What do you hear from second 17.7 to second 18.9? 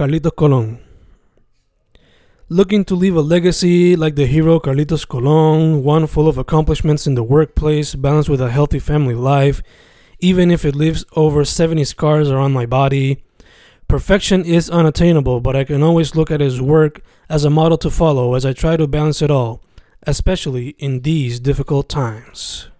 to follow as I try to